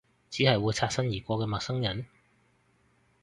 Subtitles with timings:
[0.31, 2.07] 只係會擦身而過嘅陌生人？